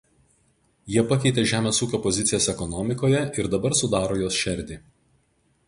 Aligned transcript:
Jie 0.93 1.03
pakeitė 1.11 1.43
žemės 1.51 1.81
ūkio 1.87 1.99
pozicijas 2.07 2.49
ekonomikoje 2.55 3.21
ir 3.43 3.53
dabar 3.55 3.79
sudaro 3.83 4.21
jos 4.25 4.43
šerdį. 4.47 4.83